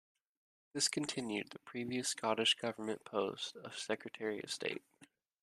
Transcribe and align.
This 0.73 0.87
continued 0.87 1.51
the 1.51 1.59
previous 1.59 2.09
Scottish 2.09 2.55
government 2.55 3.05
post 3.05 3.55
of 3.57 3.77
Secretary 3.77 4.41
of 4.43 4.49
State. 4.51 4.81